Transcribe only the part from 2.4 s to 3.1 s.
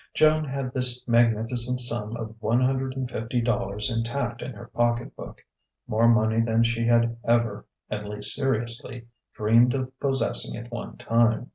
hundred and